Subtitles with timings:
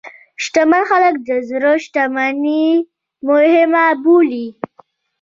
[0.43, 2.65] شتمن خلک د زړه شتمني
[3.27, 4.47] مهمه بولي.